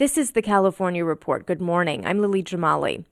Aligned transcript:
This 0.00 0.16
is 0.16 0.30
the 0.30 0.40
California 0.40 1.04
Report. 1.04 1.44
Good 1.44 1.60
morning. 1.60 2.06
I'm 2.06 2.22
Lily 2.22 2.42
Jamali. 2.42 3.04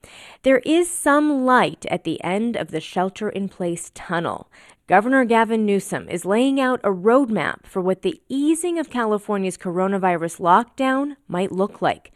There 0.42 0.62
is 0.64 0.88
some 0.88 1.44
light 1.44 1.84
at 1.90 2.04
the 2.04 2.18
end 2.24 2.56
of 2.56 2.68
the 2.68 2.80
shelter 2.80 3.28
in 3.28 3.50
place 3.50 3.92
tunnel. 3.94 4.50
Governor 4.86 5.26
Gavin 5.26 5.66
Newsom 5.66 6.08
is 6.08 6.24
laying 6.24 6.58
out 6.58 6.80
a 6.82 6.88
roadmap 6.88 7.66
for 7.66 7.82
what 7.82 8.00
the 8.00 8.22
easing 8.30 8.78
of 8.78 8.88
California's 8.88 9.58
coronavirus 9.58 10.40
lockdown 10.40 11.16
might 11.28 11.52
look 11.52 11.82
like. 11.82 12.10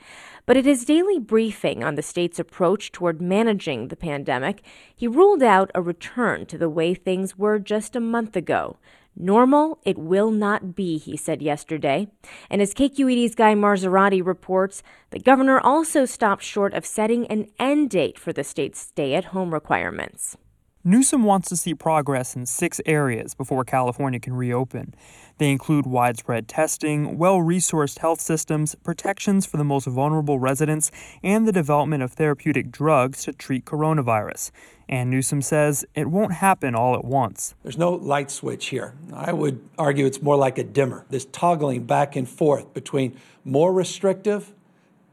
But 0.47 0.57
at 0.57 0.65
his 0.65 0.87
daily 0.87 1.19
briefing 1.19 1.85
on 1.85 1.97
the 1.97 2.03
state's 2.03 2.39
approach 2.39 2.93
toward 2.93 3.21
managing 3.21 3.89
the 3.89 3.95
pandemic, 3.95 4.63
he 4.97 5.07
ruled 5.07 5.43
out 5.43 5.71
a 5.75 5.83
return 5.83 6.47
to 6.47 6.57
the 6.57 6.71
way 6.71 6.95
things 6.95 7.37
were 7.37 7.59
just 7.59 7.95
a 7.95 8.01
month 8.01 8.37
ago. 8.37 8.79
Normal 9.17 9.79
it 9.85 9.99
will 9.99 10.31
not 10.31 10.75
be, 10.75 10.99
he 10.99 11.17
said 11.17 11.43
yesterday. 11.43 12.09
And 12.49 12.63
as 12.63 12.75
KQED's 12.75 13.35
Guy 13.35 13.55
Marzorati 13.55 14.25
reports, 14.25 14.83
the 15.11 15.19
governor 15.19 15.61
also 15.61 16.05
stopped 16.05 16.43
short 16.43 16.73
of 16.75 16.87
setting 16.87 17.27
an 17.27 17.47
end 17.59 17.91
date 17.91 18.19
for 18.19 18.33
the 18.33 18.45
state's 18.45 18.81
stay 18.81 19.15
at 19.15 19.27
home 19.27 19.53
requirements. 19.53 20.37
Newsom 20.85 21.23
wants 21.23 21.49
to 21.49 21.57
see 21.57 21.75
progress 21.75 22.35
in 22.35 22.45
six 22.45 22.81
areas 22.87 23.35
before 23.35 23.65
California 23.65 24.19
can 24.19 24.35
reopen. 24.35 24.95
They 25.39 25.51
include 25.51 25.87
widespread 25.87 26.49
testing, 26.49 27.19
well 27.19 27.39
resourced 27.39 27.99
health 27.99 28.21
systems, 28.21 28.75
protections 28.77 29.47
for 29.47 29.57
the 29.57 29.65
most 29.65 29.87
vulnerable 29.87 30.39
residents, 30.39 30.91
and 31.23 31.47
the 31.47 31.53
development 31.53 32.03
of 32.03 32.13
therapeutic 32.13 32.71
drugs 32.71 33.25
to 33.25 33.33
treat 33.33 33.65
coronavirus. 33.65 34.51
And 34.89 35.11
Newsom 35.11 35.43
says 35.43 35.85
it 35.95 36.09
won't 36.09 36.35
happen 36.35 36.75
all 36.75 36.95
at 36.95 37.05
once. 37.05 37.55
There's 37.63 37.79
no 37.79 37.93
light 37.93 38.31
switch 38.31 38.67
here. 38.67 38.95
I 39.13 39.33
would 39.33 39.61
argue 39.79 40.05
it's 40.07 40.21
more 40.21 40.37
like 40.37 40.59
a 40.59 40.65
dimmer, 40.65 41.07
this 41.09 41.25
toggling 41.33 41.85
back 41.85 42.15
and 42.17 42.29
forth 42.29 42.75
between 42.75 43.19
more 43.45 43.73
restrictive 43.73 44.53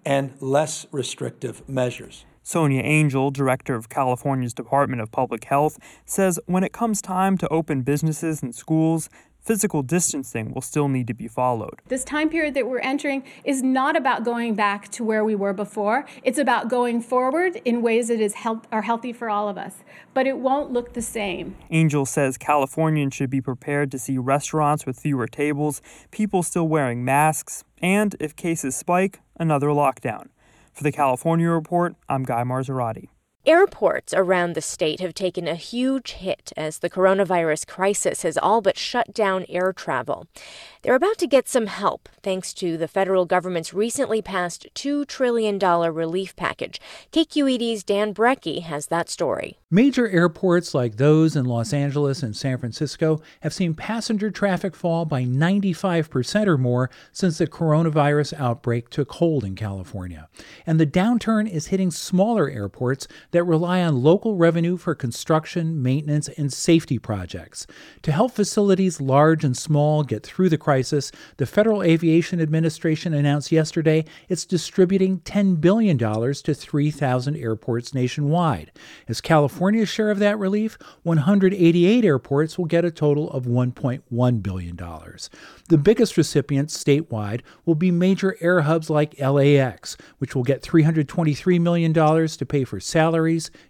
and 0.05 0.33
less 0.41 0.85
restrictive 0.91 1.67
measures. 1.67 2.25
Sonia 2.41 2.81
Angell, 2.81 3.29
director 3.29 3.75
of 3.75 3.89
California's 3.89 4.55
Department 4.55 5.03
of 5.03 5.11
Public 5.11 5.43
Health, 5.43 5.77
says 6.05 6.39
when 6.47 6.63
it 6.63 6.73
comes 6.73 6.99
time 6.99 7.37
to 7.37 7.47
open 7.49 7.83
businesses 7.83 8.41
and 8.41 8.55
schools, 8.55 9.07
physical 9.49 9.81
distancing 9.81 10.53
will 10.53 10.61
still 10.61 10.87
need 10.87 11.07
to 11.07 11.13
be 11.15 11.27
followed. 11.27 11.81
This 11.87 12.03
time 12.03 12.29
period 12.29 12.53
that 12.53 12.67
we're 12.67 12.81
entering 12.81 13.23
is 13.43 13.63
not 13.63 13.97
about 13.97 14.23
going 14.23 14.53
back 14.53 14.89
to 14.89 15.03
where 15.03 15.23
we 15.23 15.33
were 15.33 15.53
before. 15.53 16.05
It's 16.23 16.37
about 16.37 16.69
going 16.69 17.01
forward 17.01 17.59
in 17.65 17.81
ways 17.81 18.09
that 18.09 18.19
is 18.19 18.35
help, 18.35 18.67
are 18.71 18.83
healthy 18.83 19.11
for 19.11 19.27
all 19.27 19.49
of 19.49 19.57
us. 19.57 19.77
But 20.13 20.27
it 20.27 20.37
won't 20.37 20.71
look 20.71 20.93
the 20.93 21.01
same. 21.01 21.55
Angell 21.71 22.05
says 22.05 22.37
Californians 22.37 23.15
should 23.15 23.31
be 23.31 23.41
prepared 23.41 23.89
to 23.89 23.97
see 23.97 24.19
restaurants 24.19 24.85
with 24.85 24.99
fewer 24.99 25.25
tables, 25.25 25.81
people 26.11 26.43
still 26.43 26.67
wearing 26.67 27.03
masks, 27.03 27.63
and 27.81 28.15
if 28.19 28.35
cases 28.35 28.75
spike, 28.75 29.19
another 29.39 29.69
lockdown. 29.69 30.27
For 30.73 30.83
the 30.83 30.91
California 30.91 31.49
Report, 31.49 31.95
I'm 32.07 32.21
Guy 32.21 32.43
Marzorati. 32.43 33.07
Airports 33.49 34.13
around 34.13 34.53
the 34.53 34.61
state 34.61 34.99
have 34.99 35.15
taken 35.15 35.47
a 35.47 35.55
huge 35.55 36.11
hit 36.11 36.53
as 36.55 36.77
the 36.77 36.89
coronavirus 36.89 37.65
crisis 37.65 38.21
has 38.21 38.37
all 38.37 38.61
but 38.61 38.77
shut 38.77 39.11
down 39.11 39.43
air 39.49 39.73
travel. 39.73 40.27
They're 40.83 40.93
about 40.93 41.17
to 41.17 41.25
get 41.25 41.49
some 41.49 41.65
help 41.65 42.07
thanks 42.21 42.53
to 42.53 42.77
the 42.77 42.87
federal 42.87 43.25
government's 43.25 43.73
recently 43.73 44.21
passed 44.21 44.67
$2 44.75 45.07
trillion 45.07 45.57
relief 45.57 46.35
package. 46.35 46.79
KQED's 47.11 47.83
Dan 47.83 48.13
Brekke 48.13 48.61
has 48.61 48.85
that 48.87 49.09
story. 49.09 49.57
Major 49.71 50.07
airports 50.07 50.75
like 50.75 50.97
those 50.97 51.35
in 51.35 51.45
Los 51.45 51.73
Angeles 51.73 52.21
and 52.21 52.37
San 52.37 52.59
Francisco 52.59 53.19
have 53.41 53.53
seen 53.53 53.73
passenger 53.73 54.29
traffic 54.29 54.75
fall 54.75 55.05
by 55.05 55.23
95% 55.23 56.45
or 56.45 56.57
more 56.57 56.91
since 57.11 57.39
the 57.39 57.47
coronavirus 57.47 58.39
outbreak 58.39 58.89
took 58.89 59.11
hold 59.13 59.43
in 59.43 59.55
California. 59.55 60.29
And 60.67 60.79
the 60.79 60.85
downturn 60.85 61.49
is 61.49 61.67
hitting 61.67 61.89
smaller 61.89 62.47
airports 62.47 63.07
that 63.31 63.38
rely 63.45 63.81
on 63.81 64.03
local 64.03 64.35
revenue 64.35 64.77
for 64.77 64.95
construction, 64.95 65.81
maintenance, 65.81 66.27
and 66.29 66.51
safety 66.51 66.97
projects. 66.97 67.67
To 68.03 68.11
help 68.11 68.31
facilities 68.31 69.01
large 69.01 69.43
and 69.43 69.55
small 69.55 70.03
get 70.03 70.23
through 70.23 70.49
the 70.49 70.57
crisis, 70.57 71.11
the 71.37 71.45
Federal 71.45 71.83
Aviation 71.83 72.41
Administration 72.41 73.13
announced 73.13 73.51
yesterday 73.51 74.05
it's 74.27 74.45
distributing 74.45 75.19
$10 75.19 75.61
billion 75.61 75.97
to 75.97 76.53
3,000 76.53 77.35
airports 77.35 77.93
nationwide. 77.93 78.71
As 79.07 79.21
California's 79.21 79.89
share 79.89 80.11
of 80.11 80.19
that 80.19 80.39
relief, 80.39 80.77
188 81.03 82.05
airports 82.05 82.57
will 82.57 82.65
get 82.65 82.85
a 82.85 82.91
total 82.91 83.29
of 83.31 83.45
$1.1 83.45 84.43
billion. 84.43 84.75
The 85.69 85.77
biggest 85.77 86.17
recipients 86.17 86.81
statewide 86.83 87.41
will 87.65 87.75
be 87.75 87.91
major 87.91 88.35
air 88.39 88.61
hubs 88.61 88.89
like 88.89 89.19
LAX, 89.19 89.97
which 90.17 90.35
will 90.35 90.43
get 90.43 90.61
$323 90.61 91.59
million 91.59 91.93
to 91.93 92.45
pay 92.45 92.63
for 92.63 92.79
salaries, 92.79 93.18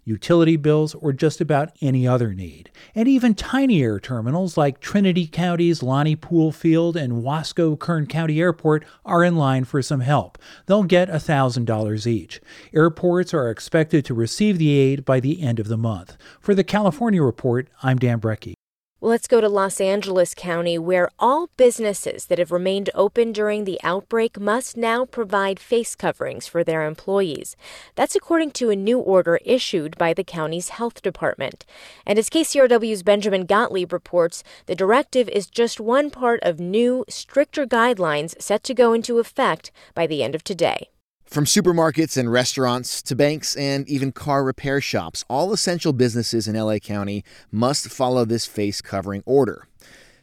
utility 0.03 0.57
bills, 0.57 0.93
or 0.95 1.13
just 1.13 1.41
about 1.41 1.71
any 1.81 2.07
other 2.07 2.33
need. 2.33 2.69
And 2.93 3.07
even 3.07 3.33
tinier 3.33 3.99
terminals 3.99 4.57
like 4.57 4.79
Trinity 4.79 5.25
County's 5.25 5.81
Lonnie 5.81 6.15
Pool 6.15 6.51
Field 6.51 6.95
and 6.95 7.23
Wasco 7.23 7.77
Kern 7.77 8.05
County 8.05 8.39
Airport 8.39 8.85
are 9.05 9.23
in 9.23 9.35
line 9.35 9.63
for 9.63 9.81
some 9.81 10.01
help. 10.01 10.37
They'll 10.65 10.83
get 10.83 11.09
$1,000 11.09 12.07
each. 12.07 12.41
Airports 12.73 13.33
are 13.33 13.49
expected 13.49 14.05
to 14.05 14.13
receive 14.13 14.57
the 14.57 14.71
aid 14.71 15.05
by 15.05 15.19
the 15.19 15.41
end 15.41 15.59
of 15.59 15.67
the 15.67 15.77
month. 15.77 16.17
For 16.39 16.53
the 16.53 16.63
California 16.63 17.23
Report, 17.23 17.67
I'm 17.81 17.97
Dan 17.97 18.19
Brekke. 18.19 18.58
Let's 19.01 19.29
go 19.29 19.39
to 19.39 19.47
Los 19.47 19.79
Angeles 19.79 20.33
County, 20.33 20.77
where 20.77 21.09
all 21.17 21.49
businesses 21.55 22.25
that 22.25 22.37
have 22.37 22.51
remained 22.51 22.89
open 22.93 23.31
during 23.31 23.63
the 23.63 23.79
outbreak 23.81 24.37
must 24.37 24.75
now 24.75 25.05
provide 25.05 25.57
face 25.57 25.95
coverings 25.95 26.47
for 26.47 26.65
their 26.65 26.85
employees. 26.85 27.55
That's 27.95 28.13
according 28.13 28.51
to 28.51 28.71
a 28.71 28.75
new 28.75 28.99
order 28.99 29.39
issued 29.45 29.97
by 29.97 30.13
the 30.13 30.25
county's 30.25 30.67
health 30.67 31.01
department. 31.01 31.65
And 32.05 32.19
as 32.19 32.29
KCRW's 32.29 33.03
Benjamin 33.03 33.45
Gottlieb 33.45 33.93
reports, 33.93 34.43
the 34.65 34.75
directive 34.75 35.29
is 35.29 35.47
just 35.47 35.79
one 35.79 36.11
part 36.11 36.41
of 36.43 36.59
new, 36.59 37.05
stricter 37.07 37.65
guidelines 37.65 38.39
set 38.41 38.65
to 38.65 38.73
go 38.73 38.91
into 38.91 39.19
effect 39.19 39.71
by 39.95 40.07
the 40.07 40.21
end 40.23 40.35
of 40.35 40.43
today. 40.43 40.89
From 41.29 41.45
supermarkets 41.45 42.17
and 42.17 42.31
restaurants 42.31 43.03
to 43.03 43.15
banks 43.15 43.55
and 43.55 43.87
even 43.87 44.11
car 44.11 44.43
repair 44.43 44.81
shops, 44.81 45.23
all 45.29 45.53
essential 45.53 45.93
businesses 45.93 46.47
in 46.47 46.55
LA 46.55 46.79
County 46.79 47.23
must 47.51 47.91
follow 47.91 48.25
this 48.25 48.47
face 48.47 48.81
covering 48.81 49.21
order. 49.27 49.67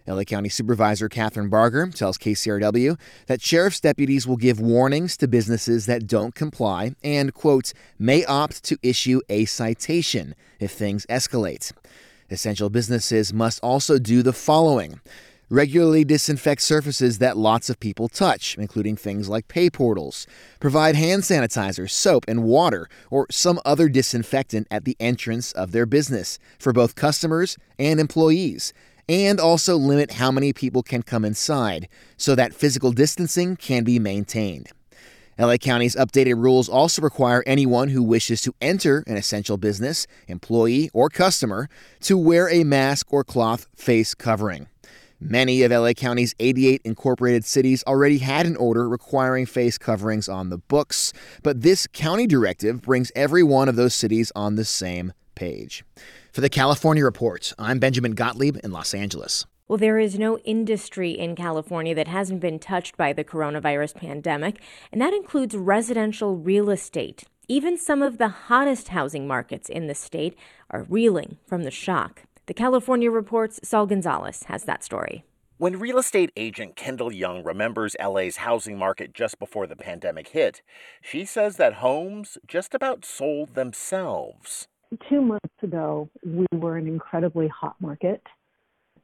LA 0.09 0.25
County 0.25 0.49
Supervisor 0.49 1.09
Kathryn 1.09 1.49
Barger 1.49 1.87
tells 1.91 2.19
KCRW 2.19 2.99
that 3.29 3.41
sheriff's 3.41 3.79
deputies 3.79 4.27
will 4.27 4.37
give 4.37 4.59
warnings 4.59 5.17
to 5.19 5.29
businesses 5.29 5.87
that 5.87 6.09
don't 6.09 6.35
comply 6.35 6.97
and, 7.05 7.33
quote, 7.33 7.73
may 8.01 8.25
opt 8.25 8.65
to 8.65 8.77
issue 8.83 9.21
a 9.29 9.45
citation 9.45 10.35
if 10.59 10.73
things 10.73 11.07
escalate. 11.07 11.71
Essential 12.31 12.69
businesses 12.69 13.33
must 13.33 13.61
also 13.63 14.01
do 14.01 14.25
the 14.25 14.33
following 14.33 15.01
Regularly 15.49 16.05
disinfect 16.05 16.61
surfaces 16.61 17.19
that 17.19 17.37
lots 17.37 17.71
of 17.71 17.79
people 17.79 18.09
touch, 18.09 18.59
including 18.59 18.97
things 18.97 19.29
like 19.29 19.47
pay 19.47 19.71
portals. 19.71 20.27
Provide 20.59 20.97
hand 20.97 21.23
sanitizer, 21.23 21.89
soap, 21.89 22.25
and 22.27 22.43
water, 22.43 22.89
or 23.13 23.29
some 23.31 23.61
other 23.65 23.89
disinfectant 23.89 24.67
at 24.73 24.85
the 24.85 24.97
entrance 24.99 25.53
of 25.53 25.71
their 25.71 25.87
business 25.87 26.41
for 26.59 26.73
both 26.73 26.97
customers 26.97 27.57
and 27.79 28.01
employees. 28.01 28.73
And 29.09 29.39
also 29.39 29.77
limit 29.77 30.15
how 30.15 30.33
many 30.33 30.53
people 30.53 30.83
can 30.83 31.05
come 31.05 31.25
inside 31.25 31.89
so 32.17 32.35
that 32.35 32.53
physical 32.53 32.91
distancing 32.91 33.55
can 33.55 33.85
be 33.85 34.01
maintained. 34.01 34.71
LA 35.39 35.59
County's 35.59 35.95
updated 35.95 36.43
rules 36.43 36.69
also 36.69 37.03
require 37.03 37.45
anyone 37.47 37.91
who 37.91 38.03
wishes 38.03 38.41
to 38.41 38.55
enter 38.61 39.05
an 39.07 39.17
essential 39.17 39.59
business, 39.59 40.09
employee, 40.27 40.91
or 40.93 41.09
customer 41.09 41.69
to 42.01 42.19
wear 42.19 42.49
a 42.49 42.65
mask 42.65 43.13
or 43.13 43.23
cloth 43.23 43.69
face 43.77 44.13
covering. 44.13 44.67
Many 45.19 45.63
of 45.63 45.73
LA 45.73 45.95
County's 45.95 46.35
88 46.39 46.83
incorporated 46.85 47.47
cities 47.47 47.83
already 47.87 48.19
had 48.19 48.45
an 48.45 48.55
order 48.57 48.87
requiring 48.87 49.47
face 49.47 49.79
coverings 49.79 50.29
on 50.29 50.51
the 50.51 50.59
books, 50.59 51.15
but 51.43 51.63
this 51.63 51.87
county 51.87 52.27
directive 52.27 52.83
brings 52.83 53.11
every 53.17 53.43
one 53.43 53.67
of 53.67 53.77
those 53.77 53.95
cities 53.95 54.31
on 54.37 54.57
the 54.57 54.65
same 54.65 55.15
page. 55.35 55.85
For 56.33 56.43
the 56.43 56.51
California 56.51 57.03
Report, 57.03 57.55
I'm 57.59 57.79
Benjamin 57.79 58.13
Gottlieb 58.13 58.59
in 58.63 58.73
Los 58.73 58.93
Angeles. 58.93 59.47
Well, 59.69 59.79
there 59.79 59.99
is 59.99 60.19
no 60.19 60.37
industry 60.41 61.13
in 61.13 61.35
California 61.35 61.95
that 61.95 62.09
hasn't 62.09 62.41
been 62.41 62.59
touched 62.59 62.99
by 62.99 63.15
the 63.15 63.25
coronavirus 63.25 63.95
pandemic, 63.95 64.61
and 64.93 65.01
that 65.01 65.15
includes 65.15 65.57
residential 65.57 66.37
real 66.37 66.69
estate. 66.69 67.25
Even 67.49 67.79
some 67.79 68.03
of 68.03 68.19
the 68.19 68.29
hottest 68.29 68.89
housing 68.89 69.27
markets 69.27 69.71
in 69.71 69.87
the 69.87 69.95
state 69.95 70.37
are 70.69 70.83
reeling 70.83 71.39
from 71.47 71.63
the 71.63 71.71
shock. 71.71 72.26
The 72.47 72.55
California 72.55 73.11
Report's 73.11 73.59
Saul 73.65 73.87
Gonzalez 73.87 74.45
has 74.45 74.63
that 74.65 74.85
story. 74.85 75.25
When 75.59 75.81
real 75.81 75.99
estate 75.99 76.31
agent 76.37 76.77
Kendall 76.77 77.13
Young 77.13 77.43
remembers 77.43 77.97
LA's 78.01 78.37
housing 78.37 78.79
market 78.79 79.13
just 79.13 79.41
before 79.41 79.67
the 79.67 79.75
pandemic 79.75 80.29
hit, 80.29 80.63
she 81.01 81.25
says 81.25 81.57
that 81.57 81.75
homes 81.75 82.39
just 82.47 82.73
about 82.73 83.05
sold 83.05 83.55
themselves. 83.55 84.69
Two 85.09 85.23
months 85.23 85.61
ago, 85.61 86.09
we 86.25 86.47
were 86.53 86.77
an 86.77 86.87
incredibly 86.87 87.49
hot 87.49 87.75
market 87.81 88.23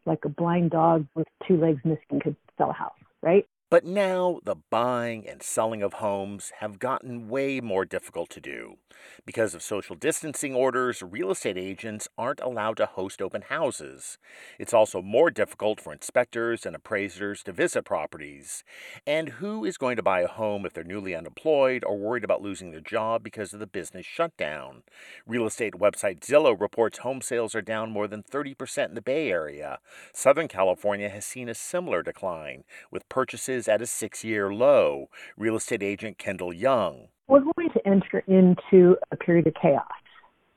like 0.06 0.24
a 0.24 0.28
blind 0.28 0.70
dog 0.70 1.08
with 1.16 1.26
two 1.48 1.56
legs 1.56 1.80
missing 1.84 2.20
could 2.22 2.36
sell 2.56 2.70
a 2.70 2.74
house, 2.74 2.92
right? 3.22 3.44
But 3.72 3.86
now 3.86 4.40
the 4.44 4.56
buying 4.68 5.26
and 5.26 5.42
selling 5.42 5.82
of 5.82 5.94
homes 5.94 6.52
have 6.58 6.78
gotten 6.78 7.30
way 7.30 7.58
more 7.58 7.86
difficult 7.86 8.28
to 8.32 8.38
do. 8.38 8.76
Because 9.24 9.54
of 9.54 9.62
social 9.62 9.96
distancing 9.96 10.54
orders, 10.54 11.02
real 11.02 11.30
estate 11.30 11.56
agents 11.56 12.06
aren't 12.18 12.40
allowed 12.40 12.76
to 12.76 12.84
host 12.84 13.22
open 13.22 13.40
houses. 13.40 14.18
It's 14.58 14.74
also 14.74 15.00
more 15.00 15.30
difficult 15.30 15.80
for 15.80 15.90
inspectors 15.90 16.66
and 16.66 16.76
appraisers 16.76 17.42
to 17.44 17.52
visit 17.52 17.86
properties. 17.86 18.62
And 19.06 19.30
who 19.30 19.64
is 19.64 19.78
going 19.78 19.96
to 19.96 20.02
buy 20.02 20.20
a 20.20 20.28
home 20.28 20.66
if 20.66 20.74
they're 20.74 20.84
newly 20.84 21.14
unemployed 21.14 21.82
or 21.82 21.96
worried 21.96 22.24
about 22.24 22.42
losing 22.42 22.72
their 22.72 22.80
job 22.80 23.22
because 23.22 23.54
of 23.54 23.60
the 23.60 23.66
business 23.66 24.04
shutdown? 24.04 24.82
Real 25.26 25.46
estate 25.46 25.72
website 25.72 26.20
Zillow 26.20 26.60
reports 26.60 26.98
home 26.98 27.22
sales 27.22 27.54
are 27.54 27.62
down 27.62 27.90
more 27.90 28.06
than 28.06 28.22
30% 28.22 28.90
in 28.90 28.94
the 28.94 29.00
Bay 29.00 29.30
Area. 29.30 29.78
Southern 30.12 30.46
California 30.46 31.08
has 31.08 31.24
seen 31.24 31.48
a 31.48 31.54
similar 31.54 32.02
decline, 32.02 32.64
with 32.90 33.08
purchases 33.08 33.61
is 33.62 33.68
at 33.68 33.80
a 33.80 33.86
six 33.86 34.24
year 34.24 34.52
low. 34.52 35.08
Real 35.36 35.54
estate 35.54 35.84
agent 35.84 36.18
Kendall 36.18 36.52
Young. 36.52 37.06
We're 37.28 37.44
going 37.54 37.70
to 37.70 37.86
enter 37.86 38.18
into 38.26 38.96
a 39.12 39.16
period 39.16 39.46
of 39.46 39.54
chaos. 39.54 39.86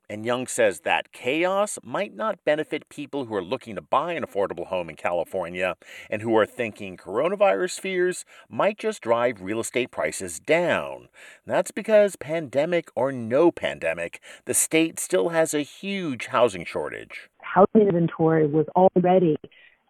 And 0.10 0.26
Young 0.26 0.48
says 0.48 0.82
that 0.82 1.12
chaos 1.12 1.78
might 1.84 2.16
not 2.16 2.44
benefit 2.44 2.90
people 2.90 3.26
who 3.26 3.36
are 3.36 3.44
looking 3.44 3.76
to 3.76 3.82
buy 3.82 4.14
an 4.14 4.24
affordable 4.24 4.68
home 4.68 4.90
in 4.90 4.96
California 4.96 5.76
and 6.10 6.24
who 6.24 6.36
are 6.36 6.46
thinking 6.48 6.98
coronavirus 6.98 7.80
fears 7.80 8.26
might 8.50 8.80
just 8.80 9.02
drive 9.02 9.42
real 9.42 9.60
estate 9.60 9.92
prices 9.92 10.40
down. 10.40 11.10
That's 11.46 11.72
because, 11.72 12.16
pandemic 12.16 12.90
or 12.96 13.12
no 13.12 13.52
pandemic, 13.52 14.20
the 14.46 14.54
state 14.56 15.00
still 15.00 15.30
has 15.30 15.54
a 15.54 15.62
huge 15.62 16.28
housing 16.28 16.66
shortage. 16.66 17.30
Housing 17.42 17.88
inventory 17.88 18.48
was 18.48 18.66
already 18.76 19.38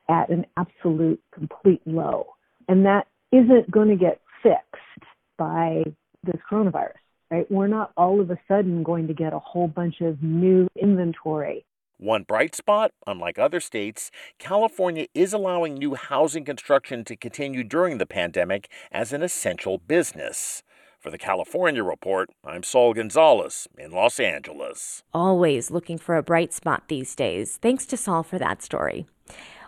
at 0.10 0.30
an 0.30 0.46
absolute 0.58 1.22
complete 1.34 1.82
low. 1.86 2.36
And 2.68 2.86
that 2.86 3.08
isn't 3.32 3.70
going 3.70 3.90
to 3.90 3.96
get 3.96 4.22
fixed 4.42 5.06
by 5.38 5.84
this 6.24 6.40
coronavirus, 6.50 6.94
right? 7.30 7.50
We're 7.52 7.68
not 7.68 7.92
all 7.98 8.22
of 8.22 8.32
a 8.32 8.40
sudden 8.48 8.84
going 8.84 9.08
to 9.08 9.14
get 9.14 9.34
a 9.34 9.40
whole 9.40 9.68
bunch 9.68 10.02
of 10.02 10.22
new 10.22 10.68
inventory. 10.80 11.66
One 11.98 12.24
bright 12.24 12.56
spot, 12.56 12.92
unlike 13.08 13.40
other 13.40 13.62
states, 13.62 14.12
California 14.38 15.08
is 15.14 15.32
allowing 15.32 15.76
new 15.76 15.96
housing 15.96 16.44
construction 16.44 17.06
to 17.06 17.16
continue 17.16 17.64
during 17.64 18.00
the 18.00 18.06
pandemic 18.06 18.70
as 18.92 19.14
an 19.14 19.24
essential 19.24 19.78
business. 19.78 20.62
For 21.00 21.10
the 21.10 21.18
California 21.18 21.84
Report, 21.84 22.32
I'm 22.44 22.64
Saul 22.64 22.94
Gonzalez 22.96 23.68
in 23.78 23.92
Los 23.92 24.20
Angeles. 24.20 25.04
Always 25.14 25.72
looking 25.72 25.98
for 25.98 26.18
a 26.18 26.24
bright 26.24 26.52
spot 26.52 26.88
these 26.88 27.16
days. 27.16 27.60
Thanks 27.62 27.86
to 27.86 27.96
Saul 27.96 28.24
for 28.24 28.40
that 28.40 28.62
story. 28.62 29.06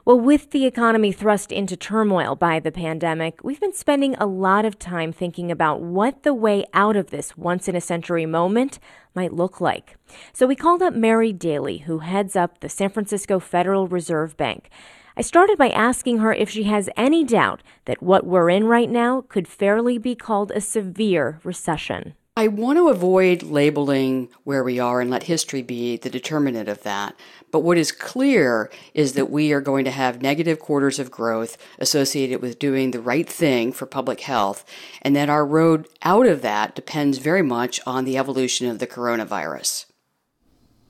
Well, 0.07 0.21
with 0.21 0.51
the 0.51 0.65
economy 0.65 1.11
thrust 1.11 1.51
into 1.51 1.75
turmoil 1.75 2.37
by 2.37 2.61
the 2.61 2.71
pandemic, 2.71 3.43
we've 3.43 3.59
been 3.59 3.73
spending 3.73 4.15
a 4.15 4.25
lot 4.25 4.63
of 4.63 4.79
time 4.79 5.11
thinking 5.11 5.51
about 5.51 5.81
what 5.81 6.23
the 6.23 6.33
way 6.33 6.63
out 6.73 6.95
of 6.95 7.09
this 7.09 7.35
once 7.35 7.67
in 7.67 7.75
a 7.75 7.81
century 7.81 8.25
moment 8.25 8.79
might 9.13 9.33
look 9.33 9.59
like. 9.59 9.97
So 10.31 10.47
we 10.47 10.55
called 10.55 10.81
up 10.81 10.93
Mary 10.93 11.33
Daly, 11.33 11.79
who 11.79 11.99
heads 11.99 12.37
up 12.37 12.61
the 12.61 12.69
San 12.69 12.89
Francisco 12.89 13.37
Federal 13.37 13.89
Reserve 13.89 14.37
Bank. 14.37 14.69
I 15.17 15.21
started 15.23 15.57
by 15.57 15.71
asking 15.71 16.19
her 16.19 16.33
if 16.33 16.49
she 16.49 16.63
has 16.63 16.89
any 16.95 17.25
doubt 17.25 17.61
that 17.83 18.01
what 18.01 18.25
we're 18.25 18.49
in 18.49 18.63
right 18.63 18.89
now 18.89 19.25
could 19.27 19.45
fairly 19.45 19.97
be 19.97 20.15
called 20.15 20.51
a 20.51 20.61
severe 20.61 21.41
recession. 21.43 22.13
I 22.37 22.49
want 22.49 22.77
to 22.77 22.89
avoid 22.89 23.41
labeling 23.41 24.29
where 24.43 24.63
we 24.63 24.77
are 24.77 25.01
and 25.01 25.09
let 25.09 25.23
history 25.23 25.63
be 25.63 25.97
the 25.97 26.11
determinant 26.11 26.69
of 26.69 26.83
that. 26.83 27.15
But 27.51 27.61
what 27.61 27.77
is 27.77 27.91
clear 27.91 28.69
is 28.93 29.13
that 29.13 29.29
we 29.29 29.53
are 29.53 29.61
going 29.61 29.85
to 29.85 29.91
have 29.91 30.21
negative 30.21 30.59
quarters 30.59 30.99
of 30.99 31.11
growth 31.11 31.57
associated 31.79 32.41
with 32.41 32.59
doing 32.59 32.91
the 32.91 32.99
right 32.99 33.27
thing 33.27 33.71
for 33.71 33.85
public 33.85 34.21
health, 34.21 34.65
and 35.01 35.15
that 35.15 35.29
our 35.29 35.45
road 35.45 35.87
out 36.01 36.27
of 36.27 36.41
that 36.41 36.75
depends 36.75 37.19
very 37.19 37.41
much 37.41 37.79
on 37.85 38.03
the 38.03 38.17
evolution 38.17 38.67
of 38.67 38.79
the 38.79 38.87
coronavirus. 38.87 39.85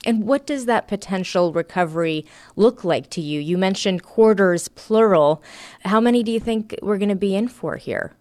And 0.05 0.23
what 0.23 0.47
does 0.47 0.65
that 0.65 0.87
potential 0.87 1.51
recovery 1.51 2.25
look 2.55 2.83
like 2.83 3.09
to 3.11 3.21
you? 3.21 3.39
You 3.39 3.57
mentioned 3.57 4.03
quarters 4.03 4.67
plural. 4.69 5.43
How 5.83 5.99
many 5.99 6.23
do 6.23 6.31
you 6.31 6.39
think 6.39 6.75
we're 6.81 6.97
going 6.97 7.09
to 7.09 7.15
be 7.15 7.35
in 7.35 7.49
for 7.49 7.75
here? 7.75 8.15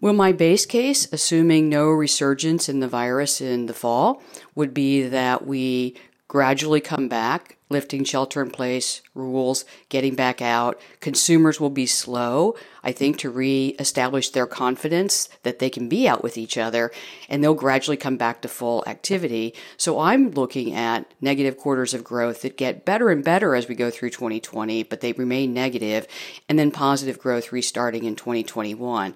Well, 0.00 0.14
my 0.14 0.32
base 0.32 0.66
case, 0.66 1.10
assuming 1.12 1.68
no 1.68 1.88
resurgence 1.88 2.68
in 2.68 2.80
the 2.80 2.88
virus 2.88 3.40
in 3.40 3.66
the 3.66 3.74
fall, 3.74 4.20
would 4.56 4.74
be 4.74 5.02
that 5.02 5.46
we 5.46 5.94
gradually 6.26 6.80
come 6.80 7.08
back, 7.08 7.58
lifting 7.72 8.04
shelter 8.04 8.40
in 8.40 8.50
place 8.50 9.02
rules, 9.14 9.64
getting 9.88 10.14
back 10.14 10.40
out. 10.40 10.80
Consumers 11.00 11.58
will 11.58 11.70
be 11.70 11.86
slow, 11.86 12.54
I 12.84 12.92
think, 12.92 13.18
to 13.18 13.30
re-establish 13.30 14.30
their 14.30 14.46
confidence 14.46 15.28
that 15.42 15.58
they 15.58 15.68
can 15.68 15.88
be 15.88 16.06
out 16.06 16.22
with 16.22 16.38
each 16.38 16.56
other, 16.56 16.92
and 17.28 17.42
they'll 17.42 17.54
gradually 17.54 17.96
come 17.96 18.16
back 18.16 18.42
to 18.42 18.48
full 18.48 18.84
activity. 18.86 19.54
So 19.76 19.98
I'm 19.98 20.30
looking 20.30 20.72
at 20.72 21.12
negative 21.20 21.56
quarters 21.56 21.94
of 21.94 22.04
growth 22.04 22.42
that 22.42 22.56
get 22.56 22.84
better 22.84 23.10
and 23.10 23.24
better 23.24 23.56
as 23.56 23.66
we 23.66 23.74
go 23.74 23.90
through 23.90 24.10
2020, 24.10 24.84
but 24.84 25.00
they 25.00 25.12
remain 25.12 25.52
negative, 25.52 26.06
and 26.48 26.58
then 26.58 26.70
positive 26.70 27.18
growth 27.18 27.50
restarting 27.50 28.04
in 28.04 28.14
2021. 28.14 29.14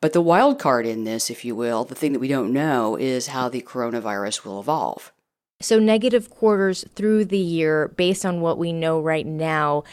But 0.00 0.14
the 0.14 0.22
wild 0.22 0.58
card 0.58 0.86
in 0.86 1.04
this, 1.04 1.28
if 1.28 1.44
you 1.44 1.54
will, 1.54 1.84
the 1.84 1.94
thing 1.94 2.14
that 2.14 2.20
we 2.20 2.28
don't 2.28 2.54
know 2.54 2.96
is 2.96 3.28
how 3.28 3.50
the 3.50 3.60
coronavirus 3.60 4.44
will 4.44 4.58
evolve. 4.58 5.12
So, 5.62 5.78
negative 5.78 6.30
quarters 6.30 6.86
through 6.94 7.26
the 7.26 7.38
year 7.38 7.88
based 7.88 8.24
on 8.24 8.40
what 8.40 8.56
we 8.56 8.72
know 8.72 8.98
right 8.98 9.26
now. 9.26 9.84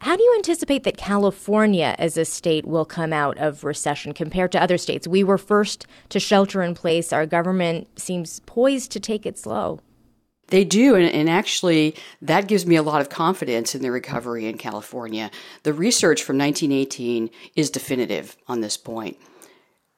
How 0.00 0.16
do 0.16 0.22
you 0.22 0.34
anticipate 0.36 0.84
that 0.84 0.98
California 0.98 1.94
as 1.98 2.18
a 2.18 2.26
state 2.26 2.66
will 2.66 2.84
come 2.84 3.10
out 3.10 3.38
of 3.38 3.64
recession 3.64 4.12
compared 4.12 4.52
to 4.52 4.62
other 4.62 4.76
states? 4.76 5.08
We 5.08 5.24
were 5.24 5.38
first 5.38 5.86
to 6.10 6.20
shelter 6.20 6.62
in 6.62 6.74
place. 6.74 7.10
Our 7.10 7.24
government 7.24 7.88
seems 7.98 8.40
poised 8.40 8.92
to 8.92 9.00
take 9.00 9.24
it 9.24 9.38
slow. 9.38 9.80
They 10.48 10.62
do, 10.62 10.94
and, 10.94 11.06
and, 11.06 11.30
actually, 11.30 11.96
that 12.20 12.46
gives 12.46 12.66
me 12.66 12.76
a 12.76 12.82
lot 12.82 13.00
of 13.00 13.08
confidence 13.08 13.74
in 13.74 13.80
the 13.80 13.90
recovery 13.90 14.44
in 14.46 14.58
California. 14.58 15.30
The 15.62 15.72
research 15.72 16.22
from 16.22 16.36
1918 16.36 17.30
is 17.56 17.70
definitive 17.70 18.36
on 18.46 18.60
this 18.60 18.76
point 18.76 19.16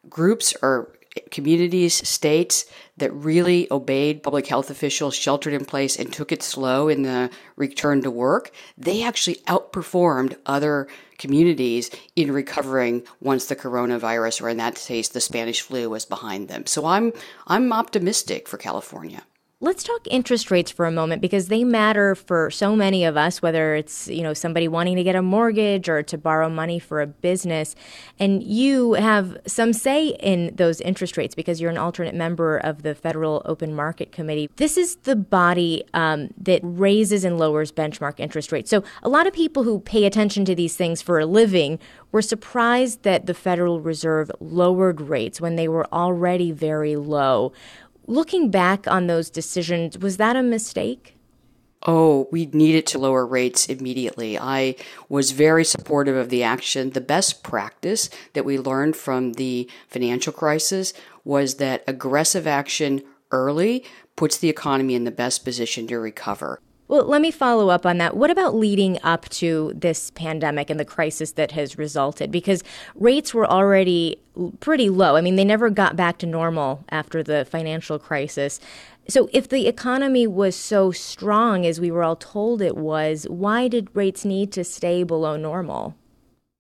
groups 0.09 0.54
or 0.62 0.92
communities, 1.30 1.94
states 2.08 2.66
that 2.96 3.12
really 3.12 3.66
obeyed 3.70 4.23
public 4.23 4.46
health 4.46 4.70
officials, 4.70 5.14
sheltered 5.14 5.52
in 5.52 5.64
place, 5.64 5.96
and 5.96 6.12
took 6.12 6.32
it 6.32 6.42
slow 6.42 6.88
in 6.88 7.02
the 7.02 7.30
return 7.56 8.02
to 8.02 8.11
work, 8.11 8.50
they 8.76 9.02
actually 9.02 9.37
outperformed 9.46 10.37
other 10.46 10.88
communities 11.18 11.90
in 12.14 12.32
recovering 12.32 13.02
once 13.20 13.46
the 13.46 13.56
coronavirus, 13.56 14.42
or 14.42 14.49
in 14.49 14.56
that 14.56 14.76
case, 14.76 15.08
the 15.08 15.20
Spanish 15.20 15.61
flu, 15.61 15.90
was 15.90 16.04
behind 16.04 16.49
them. 16.49 16.66
So 16.66 16.87
I'm 16.87 17.12
I'm 17.46 17.73
optimistic 17.73 18.49
for 18.49 18.58
California. 18.58 19.23
Let's 19.59 19.83
talk 19.85 20.07
interest 20.11 20.51
rates 20.51 20.71
for 20.71 20.85
a 20.85 20.91
moment 20.91 21.23
because 21.23 21.49
they 21.49 21.65
matter 21.65 22.15
for 22.15 22.51
so 22.51 22.77
many 22.77 23.07
of 23.07 23.17
us, 23.17 23.41
whether 23.41 23.75
it's, 23.75 24.07
you 24.07 24.23
know, 24.23 24.35
somebody 24.35 24.69
wanting 24.69 24.97
to 24.97 25.03
get 25.03 25.17
a 25.17 25.23
mortgage 25.23 25.89
or 25.89 26.03
to 26.03 26.19
borrow 26.19 26.51
money 26.51 26.79
for 26.79 27.01
a 27.01 27.07
business. 27.07 27.75
And 28.19 28.43
you 28.43 28.93
have 28.93 29.39
some 29.47 29.73
say 29.73 30.09
in 30.21 30.55
those 30.55 30.83
interest 30.83 31.17
rates 31.17 31.35
because 31.35 31.59
you're 31.59 31.71
an 31.71 31.79
alternate 31.79 32.15
member 32.15 32.59
of 32.59 32.83
the 32.83 32.95
Federal 32.95 33.41
Open 33.47 33.75
Market 33.75 34.13
Committee. 34.13 34.51
This 34.57 34.77
is 34.77 34.97
the 34.97 35.17
body 35.17 35.85
um, 35.95 36.29
that 36.37 36.61
raises 36.63 37.25
and 37.25 37.39
lowers 37.39 37.73
benchmark 37.73 38.21
interest 38.21 38.53
rates. 38.53 38.69
So 38.69 38.85
a 39.03 39.09
lot 39.09 39.27
of 39.27 39.33
people 39.33 39.63
who 39.63 39.81
pay 39.81 40.05
attention 40.05 40.45
to 40.45 40.55
these 40.55 40.77
things 40.77 41.01
for 41.01 41.19
a 41.19 41.25
living 41.25 41.79
were 42.13 42.21
surprised 42.21 43.05
that 43.05 43.25
the 43.25 43.33
Federal 43.33 43.81
Reserve 43.81 44.31
lowered 44.39 45.01
rates 45.01 45.41
when 45.41 45.57
they 45.57 45.67
were 45.67 45.87
already 45.95 46.53
very 46.53 46.95
low. 46.95 47.55
Looking 48.09 48.51
back 48.51 48.87
on 48.87 49.07
those 49.07 49.31
decisions, 49.31 49.99
was 49.99 50.17
that 50.17 50.37
a 50.37 50.43
mistake? 50.43 51.17
Oh, 51.87 52.29
we 52.31 52.47
needed 52.47 52.87
to 52.89 52.99
lower 52.99 53.27
rates 53.27 53.67
immediately. 53.67 54.39
I 54.39 54.77
was 55.09 55.33
very 55.33 55.65
supportive 55.65 56.17
of 56.17 56.31
the 56.31 56.43
action. 56.43 56.91
The 56.91 57.01
best 57.01 57.43
practice 57.43 58.09
that 58.33 58.45
we 58.45 58.59
learned 58.59 58.97
from 58.97 59.35
the 59.35 59.69
financial 59.89 60.33
crisis 60.33 60.93
was 61.25 61.57
that 61.57 61.85
aggressive 61.87 62.47
action 62.47 63.03
early 63.31 63.85
puts 64.15 64.39
the 64.39 64.49
economy 64.49 64.95
in 64.95 65.05
the 65.05 65.11
best 65.11 65.45
position 65.45 65.87
to 65.89 65.99
recover. 65.99 66.61
Well, 66.88 67.05
let 67.05 67.21
me 67.21 67.33
follow 67.33 67.69
up 67.69 67.85
on 67.85 67.99
that. 67.99 68.16
What 68.16 68.31
about 68.31 68.55
leading 68.55 68.99
up 69.02 69.28
to 69.31 69.73
this 69.75 70.11
pandemic 70.12 70.71
and 70.71 70.78
the 70.78 70.85
crisis 70.85 71.33
that 71.33 71.50
has 71.50 71.76
resulted? 71.76 72.31
Because 72.31 72.62
rates 72.95 73.35
were 73.35 73.47
already 73.47 74.21
pretty 74.61 74.88
low. 74.88 75.16
I 75.16 75.21
mean, 75.21 75.35
they 75.35 75.45
never 75.45 75.69
got 75.69 75.97
back 75.97 76.19
to 76.19 76.26
normal 76.26 76.85
after 76.90 77.25
the 77.25 77.45
financial 77.45 77.99
crisis. 77.99 78.61
So, 79.09 79.28
if 79.33 79.49
the 79.49 79.66
economy 79.66 80.26
was 80.26 80.55
so 80.57 80.90
strong 80.93 81.64
as 81.64 81.81
we 81.81 81.90
were 81.90 82.02
all 82.02 82.16
told 82.16 82.61
it 82.61 82.76
was, 82.76 83.25
why 83.28 83.69
did 83.69 83.88
rates 83.95 84.25
need 84.25 84.52
to 84.52 84.64
stay 84.64 85.02
below 85.02 85.37
normal? 85.37 85.95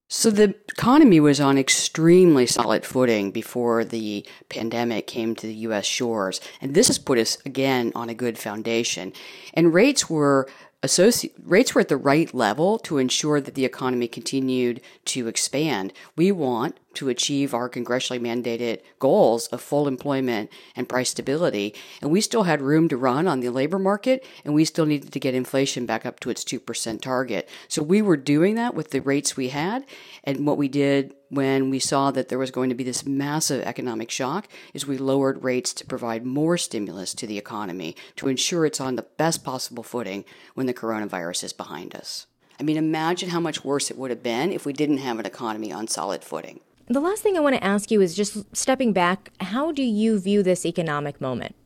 So 0.08 0.30
the 0.30 0.54
economy 0.68 1.18
was 1.18 1.40
on 1.40 1.58
extremely 1.58 2.46
solid 2.46 2.84
footing 2.84 3.32
before 3.32 3.84
the 3.84 4.24
pandemic 4.48 5.08
came 5.08 5.34
to 5.34 5.46
the 5.48 5.54
US 5.54 5.84
shores. 5.84 6.40
And 6.60 6.74
this 6.74 6.86
has 6.86 6.98
put 6.98 7.18
us 7.18 7.38
again 7.44 7.90
on 7.94 8.08
a 8.08 8.14
good 8.14 8.38
foundation. 8.38 9.12
And 9.52 9.74
rates 9.74 10.08
were 10.08 10.48
associ- 10.82 11.32
rates 11.42 11.74
were 11.74 11.80
at 11.80 11.88
the 11.88 11.96
right 11.96 12.32
level 12.32 12.78
to 12.80 12.98
ensure 12.98 13.40
that 13.40 13.54
the 13.54 13.64
economy 13.64 14.06
continued 14.06 14.80
to 15.06 15.26
expand. 15.26 15.92
We 16.14 16.30
want 16.30 16.76
to 16.96 17.08
achieve 17.08 17.54
our 17.54 17.70
congressionally 17.70 18.20
mandated 18.20 18.80
goals 18.98 19.46
of 19.48 19.60
full 19.60 19.86
employment 19.88 20.50
and 20.74 20.88
price 20.88 21.10
stability. 21.10 21.74
And 22.02 22.10
we 22.10 22.20
still 22.20 22.44
had 22.44 22.60
room 22.60 22.88
to 22.88 22.96
run 22.96 23.28
on 23.28 23.40
the 23.40 23.50
labor 23.50 23.78
market, 23.78 24.24
and 24.44 24.54
we 24.54 24.64
still 24.64 24.86
needed 24.86 25.12
to 25.12 25.20
get 25.20 25.34
inflation 25.34 25.86
back 25.86 26.04
up 26.04 26.20
to 26.20 26.30
its 26.30 26.44
2% 26.44 27.00
target. 27.00 27.48
So 27.68 27.82
we 27.82 28.02
were 28.02 28.16
doing 28.16 28.54
that 28.56 28.74
with 28.74 28.90
the 28.90 29.00
rates 29.00 29.36
we 29.36 29.50
had. 29.50 29.84
And 30.24 30.46
what 30.46 30.58
we 30.58 30.68
did 30.68 31.14
when 31.28 31.70
we 31.70 31.78
saw 31.78 32.10
that 32.10 32.28
there 32.28 32.38
was 32.38 32.50
going 32.50 32.68
to 32.68 32.74
be 32.74 32.84
this 32.84 33.06
massive 33.06 33.62
economic 33.62 34.10
shock 34.10 34.48
is 34.72 34.86
we 34.86 34.98
lowered 34.98 35.42
rates 35.42 35.72
to 35.74 35.86
provide 35.86 36.24
more 36.24 36.56
stimulus 36.56 37.14
to 37.14 37.26
the 37.26 37.38
economy 37.38 37.96
to 38.16 38.28
ensure 38.28 38.64
it's 38.64 38.80
on 38.80 38.96
the 38.96 39.06
best 39.16 39.44
possible 39.44 39.82
footing 39.82 40.24
when 40.54 40.66
the 40.66 40.74
coronavirus 40.74 41.44
is 41.44 41.52
behind 41.52 41.94
us. 41.94 42.26
I 42.58 42.62
mean, 42.62 42.76
imagine 42.76 43.30
how 43.30 43.40
much 43.40 43.64
worse 43.64 43.90
it 43.90 43.98
would 43.98 44.10
have 44.10 44.22
been 44.22 44.52
if 44.52 44.64
we 44.64 44.72
didn't 44.72 44.98
have 44.98 45.18
an 45.18 45.26
economy 45.26 45.72
on 45.72 45.88
solid 45.88 46.24
footing. 46.24 46.60
The 46.88 47.00
last 47.00 47.22
thing 47.22 47.36
I 47.36 47.40
want 47.40 47.56
to 47.56 47.64
ask 47.64 47.90
you 47.90 48.00
is 48.00 48.14
just 48.14 48.56
stepping 48.56 48.92
back, 48.92 49.32
how 49.40 49.72
do 49.72 49.82
you 49.82 50.20
view 50.20 50.44
this 50.44 50.64
economic 50.64 51.20
moment? 51.20 51.56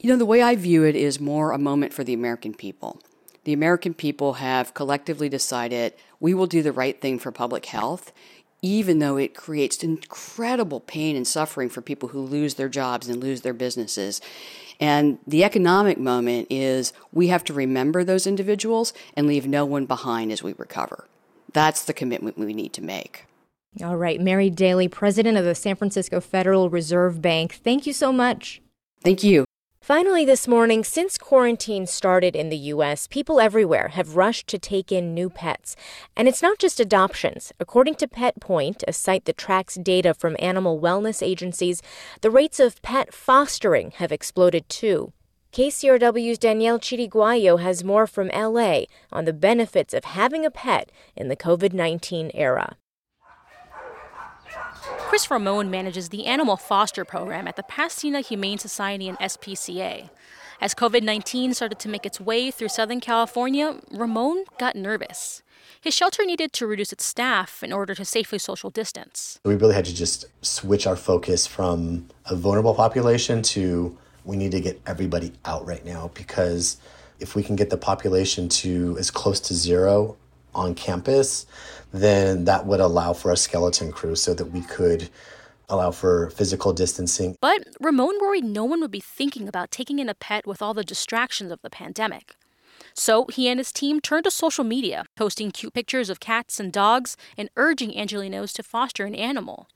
You 0.00 0.10
know, 0.10 0.16
the 0.16 0.24
way 0.24 0.42
I 0.42 0.54
view 0.54 0.84
it 0.84 0.94
is 0.94 1.18
more 1.18 1.50
a 1.50 1.58
moment 1.58 1.92
for 1.92 2.04
the 2.04 2.14
American 2.14 2.54
people. 2.54 3.00
The 3.42 3.52
American 3.52 3.94
people 3.94 4.34
have 4.34 4.72
collectively 4.72 5.28
decided 5.28 5.94
we 6.20 6.34
will 6.34 6.46
do 6.46 6.62
the 6.62 6.70
right 6.70 7.00
thing 7.00 7.18
for 7.18 7.32
public 7.32 7.66
health, 7.66 8.12
even 8.62 9.00
though 9.00 9.16
it 9.16 9.34
creates 9.34 9.82
incredible 9.82 10.78
pain 10.78 11.16
and 11.16 11.26
suffering 11.26 11.68
for 11.68 11.82
people 11.82 12.10
who 12.10 12.20
lose 12.20 12.54
their 12.54 12.68
jobs 12.68 13.08
and 13.08 13.20
lose 13.20 13.40
their 13.40 13.52
businesses. 13.52 14.20
And 14.78 15.18
the 15.26 15.42
economic 15.42 15.98
moment 15.98 16.46
is 16.48 16.92
we 17.12 17.26
have 17.26 17.42
to 17.44 17.52
remember 17.52 18.04
those 18.04 18.26
individuals 18.26 18.92
and 19.16 19.26
leave 19.26 19.48
no 19.48 19.64
one 19.64 19.86
behind 19.86 20.30
as 20.30 20.44
we 20.44 20.54
recover. 20.56 21.08
That's 21.52 21.84
the 21.84 21.92
commitment 21.92 22.38
we 22.38 22.54
need 22.54 22.72
to 22.74 22.82
make. 22.82 23.26
All 23.82 23.96
right, 23.96 24.20
Mary 24.20 24.50
Daly, 24.50 24.86
president 24.86 25.36
of 25.36 25.44
the 25.44 25.54
San 25.54 25.74
Francisco 25.74 26.20
Federal 26.20 26.70
Reserve 26.70 27.20
Bank, 27.20 27.54
thank 27.64 27.86
you 27.86 27.92
so 27.92 28.12
much. 28.12 28.62
Thank 29.02 29.24
you. 29.24 29.44
Finally, 29.80 30.24
this 30.24 30.48
morning, 30.48 30.84
since 30.84 31.18
quarantine 31.18 31.84
started 31.84 32.36
in 32.36 32.48
the 32.48 32.56
U.S., 32.56 33.06
people 33.08 33.40
everywhere 33.40 33.88
have 33.88 34.16
rushed 34.16 34.46
to 34.46 34.58
take 34.58 34.92
in 34.92 35.12
new 35.12 35.28
pets. 35.28 35.74
And 36.16 36.28
it's 36.28 36.40
not 36.40 36.58
just 36.58 36.80
adoptions. 36.80 37.52
According 37.58 37.96
to 37.96 38.06
PetPoint, 38.06 38.84
a 38.86 38.92
site 38.92 39.26
that 39.26 39.36
tracks 39.36 39.74
data 39.74 40.14
from 40.14 40.36
animal 40.38 40.80
wellness 40.80 41.20
agencies, 41.20 41.82
the 42.22 42.30
rates 42.30 42.60
of 42.60 42.80
pet 42.80 43.12
fostering 43.12 43.90
have 43.96 44.12
exploded 44.12 44.68
too. 44.68 45.12
KCRW's 45.52 46.38
Danielle 46.38 46.78
Chiriguayo 46.78 47.60
has 47.60 47.84
more 47.84 48.06
from 48.06 48.28
LA 48.28 48.84
on 49.12 49.24
the 49.24 49.32
benefits 49.32 49.92
of 49.92 50.04
having 50.04 50.46
a 50.46 50.50
pet 50.50 50.90
in 51.14 51.28
the 51.28 51.36
COVID 51.36 51.72
19 51.74 52.30
era. 52.32 52.76
Chris 55.14 55.30
Ramon 55.30 55.70
manages 55.70 56.08
the 56.08 56.26
animal 56.26 56.56
foster 56.56 57.04
program 57.04 57.46
at 57.46 57.54
the 57.54 57.62
Pasadena 57.62 58.20
Humane 58.20 58.58
Society 58.58 59.08
and 59.08 59.16
SPCA. 59.20 60.10
As 60.60 60.74
COVID 60.74 61.04
19 61.04 61.54
started 61.54 61.78
to 61.78 61.88
make 61.88 62.04
its 62.04 62.20
way 62.20 62.50
through 62.50 62.66
Southern 62.66 63.00
California, 63.00 63.78
Ramon 63.92 64.42
got 64.58 64.74
nervous. 64.74 65.44
His 65.80 65.94
shelter 65.94 66.24
needed 66.24 66.52
to 66.54 66.66
reduce 66.66 66.92
its 66.92 67.04
staff 67.04 67.62
in 67.62 67.72
order 67.72 67.94
to 67.94 68.04
safely 68.04 68.40
social 68.40 68.70
distance. 68.70 69.38
We 69.44 69.54
really 69.54 69.76
had 69.76 69.84
to 69.84 69.94
just 69.94 70.24
switch 70.44 70.84
our 70.84 70.96
focus 70.96 71.46
from 71.46 72.08
a 72.26 72.34
vulnerable 72.34 72.74
population 72.74 73.40
to 73.42 73.96
we 74.24 74.36
need 74.36 74.50
to 74.50 74.60
get 74.60 74.80
everybody 74.84 75.32
out 75.44 75.64
right 75.64 75.84
now 75.84 76.10
because 76.14 76.76
if 77.20 77.36
we 77.36 77.44
can 77.44 77.54
get 77.54 77.70
the 77.70 77.76
population 77.76 78.48
to 78.48 78.96
as 78.98 79.12
close 79.12 79.38
to 79.38 79.54
zero 79.54 80.16
on 80.54 80.74
campus, 80.74 81.46
then 81.92 82.44
that 82.44 82.66
would 82.66 82.80
allow 82.80 83.12
for 83.12 83.30
a 83.30 83.36
skeleton 83.36 83.92
crew 83.92 84.16
so 84.16 84.34
that 84.34 84.46
we 84.46 84.62
could 84.62 85.08
allow 85.68 85.90
for 85.90 86.30
physical 86.30 86.72
distancing. 86.72 87.36
But 87.40 87.66
Ramon 87.80 88.18
worried 88.20 88.44
no 88.44 88.64
one 88.64 88.80
would 88.80 88.90
be 88.90 89.00
thinking 89.00 89.48
about 89.48 89.70
taking 89.70 89.98
in 89.98 90.08
a 90.08 90.14
pet 90.14 90.46
with 90.46 90.60
all 90.60 90.74
the 90.74 90.84
distractions 90.84 91.50
of 91.50 91.62
the 91.62 91.70
pandemic. 91.70 92.36
So 92.92 93.26
he 93.32 93.48
and 93.48 93.58
his 93.58 93.72
team 93.72 94.00
turned 94.00 94.24
to 94.24 94.30
social 94.30 94.64
media, 94.64 95.04
posting 95.16 95.50
cute 95.50 95.74
pictures 95.74 96.10
of 96.10 96.20
cats 96.20 96.60
and 96.60 96.72
dogs 96.72 97.16
and 97.36 97.48
urging 97.56 97.92
Angelenos 97.92 98.52
to 98.54 98.62
foster 98.62 99.04
an 99.04 99.14
animal. 99.14 99.68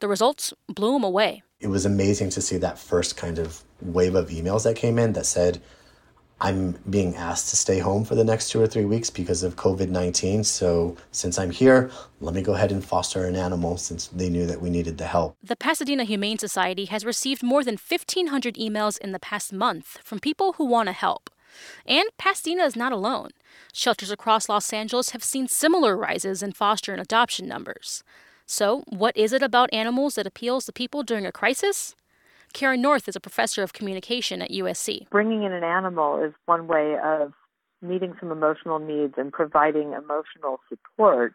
The 0.00 0.08
results 0.08 0.52
blew 0.68 0.96
him 0.96 1.04
away. 1.04 1.42
It 1.60 1.68
was 1.68 1.86
amazing 1.86 2.30
to 2.30 2.42
see 2.42 2.58
that 2.58 2.78
first 2.78 3.16
kind 3.16 3.38
of 3.38 3.62
wave 3.80 4.14
of 4.14 4.28
emails 4.28 4.64
that 4.64 4.76
came 4.76 4.98
in 4.98 5.12
that 5.14 5.26
said, 5.26 5.62
I'm 6.40 6.72
being 6.90 7.16
asked 7.16 7.48
to 7.50 7.56
stay 7.56 7.78
home 7.78 8.04
for 8.04 8.14
the 8.14 8.24
next 8.24 8.50
two 8.50 8.60
or 8.60 8.66
three 8.66 8.84
weeks 8.84 9.08
because 9.08 9.42
of 9.42 9.56
COVID 9.56 9.88
19. 9.88 10.44
So, 10.44 10.96
since 11.10 11.38
I'm 11.38 11.50
here, 11.50 11.90
let 12.20 12.34
me 12.34 12.42
go 12.42 12.54
ahead 12.54 12.72
and 12.72 12.84
foster 12.84 13.24
an 13.24 13.36
animal 13.36 13.78
since 13.78 14.08
they 14.08 14.28
knew 14.28 14.46
that 14.46 14.60
we 14.60 14.68
needed 14.68 14.98
the 14.98 15.06
help. 15.06 15.36
The 15.42 15.56
Pasadena 15.56 16.04
Humane 16.04 16.38
Society 16.38 16.84
has 16.86 17.04
received 17.04 17.42
more 17.42 17.64
than 17.64 17.76
1,500 17.76 18.54
emails 18.56 18.98
in 18.98 19.12
the 19.12 19.18
past 19.18 19.52
month 19.52 19.98
from 20.04 20.18
people 20.18 20.54
who 20.54 20.66
want 20.66 20.88
to 20.88 20.92
help. 20.92 21.30
And 21.86 22.08
Pasadena 22.18 22.64
is 22.64 22.76
not 22.76 22.92
alone. 22.92 23.30
Shelters 23.72 24.10
across 24.10 24.48
Los 24.48 24.72
Angeles 24.74 25.10
have 25.10 25.24
seen 25.24 25.48
similar 25.48 25.96
rises 25.96 26.42
in 26.42 26.52
foster 26.52 26.92
and 26.92 27.00
adoption 27.00 27.48
numbers. 27.48 28.04
So, 28.44 28.84
what 28.88 29.16
is 29.16 29.32
it 29.32 29.42
about 29.42 29.72
animals 29.72 30.14
that 30.14 30.26
appeals 30.26 30.66
to 30.66 30.72
people 30.72 31.02
during 31.02 31.24
a 31.24 31.32
crisis? 31.32 31.96
Karen 32.56 32.80
North 32.80 33.06
is 33.06 33.14
a 33.14 33.20
professor 33.20 33.62
of 33.62 33.74
communication 33.74 34.40
at 34.40 34.50
USC. 34.50 35.10
Bringing 35.10 35.42
in 35.42 35.52
an 35.52 35.62
animal 35.62 36.24
is 36.24 36.32
one 36.46 36.66
way 36.66 36.96
of 37.04 37.34
meeting 37.82 38.14
some 38.18 38.32
emotional 38.32 38.78
needs 38.78 39.12
and 39.18 39.30
providing 39.30 39.92
emotional 39.92 40.58
support 40.70 41.34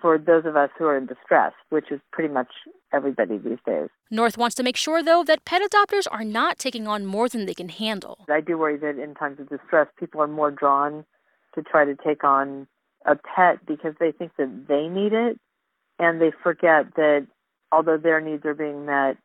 for 0.00 0.18
those 0.18 0.44
of 0.44 0.56
us 0.56 0.70
who 0.76 0.86
are 0.86 0.98
in 0.98 1.06
distress, 1.06 1.52
which 1.68 1.92
is 1.92 2.00
pretty 2.12 2.34
much 2.34 2.48
everybody 2.92 3.38
these 3.38 3.60
days. 3.64 3.88
North 4.10 4.36
wants 4.36 4.56
to 4.56 4.64
make 4.64 4.76
sure, 4.76 5.04
though, 5.04 5.22
that 5.22 5.44
pet 5.44 5.62
adopters 5.62 6.08
are 6.10 6.24
not 6.24 6.58
taking 6.58 6.88
on 6.88 7.06
more 7.06 7.28
than 7.28 7.46
they 7.46 7.54
can 7.54 7.68
handle. 7.68 8.24
I 8.28 8.40
do 8.40 8.58
worry 8.58 8.76
that 8.78 8.98
in 8.98 9.14
times 9.14 9.38
of 9.38 9.48
distress, 9.48 9.86
people 10.00 10.20
are 10.20 10.26
more 10.26 10.50
drawn 10.50 11.04
to 11.54 11.62
try 11.62 11.84
to 11.84 11.94
take 11.94 12.24
on 12.24 12.66
a 13.04 13.14
pet 13.14 13.64
because 13.68 13.94
they 14.00 14.10
think 14.10 14.32
that 14.36 14.64
they 14.66 14.88
need 14.88 15.12
it, 15.12 15.38
and 16.00 16.20
they 16.20 16.32
forget 16.42 16.96
that 16.96 17.28
although 17.70 17.98
their 17.98 18.20
needs 18.20 18.44
are 18.44 18.54
being 18.54 18.84
met, 18.84 19.16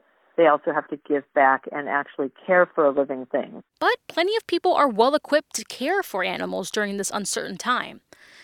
they 0.42 0.48
also 0.48 0.74
have 0.74 0.88
to 0.88 0.98
give 1.08 1.24
back 1.36 1.66
and 1.72 1.88
actually 1.88 2.32
care 2.48 2.66
for 2.66 2.84
a 2.84 2.90
living 2.90 3.28
thing. 3.28 3.62
But 3.80 3.98
plenty 4.08 4.36
of 4.36 4.48
people 4.48 4.74
are 4.74 4.88
well 4.88 5.14
equipped 5.14 5.54
to 5.56 5.64
care 5.66 6.02
for 6.02 6.24
animals 6.24 6.72
during 6.72 6.98
this 6.98 7.12
uncertain 7.12 7.58
time. 7.58 8.02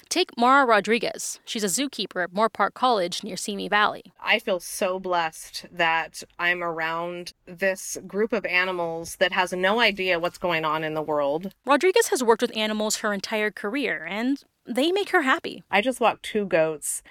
Take 0.08 0.38
Mara 0.38 0.64
Rodriguez. 0.64 1.40
She's 1.44 1.64
a 1.64 1.68
zookeeper 1.68 2.24
at 2.24 2.32
Moorpark 2.32 2.76
College 2.76 3.24
near 3.24 3.36
Simi 3.36 3.68
Valley. 3.68 4.14
I 4.22 4.38
feel 4.38 4.60
so 4.60 5.00
blessed 5.00 5.66
that 5.72 6.22
I'm 6.38 6.64
around 6.64 7.34
this 7.48 7.98
group 8.06 8.32
of 8.32 8.46
animals 8.46 9.16
that 9.16 9.32
has 9.32 9.52
no 9.52 9.80
idea 9.80 10.20
what's 10.20 10.38
going 10.38 10.66
on 10.66 10.84
in 10.84 10.94
the 10.94 11.02
world. 11.02 11.52
Rodriguez 11.66 12.10
has 12.10 12.24
worked 12.24 12.44
with 12.44 12.56
animals 12.56 12.98
her 12.98 13.12
entire 13.12 13.50
career, 13.50 14.06
and 14.08 14.44
they 14.68 14.92
make 14.92 15.10
her 15.10 15.24
happy. 15.24 15.64
I 15.72 15.82
just 15.82 16.00
walked 16.00 16.24
two 16.24 16.46
goats, 16.46 17.02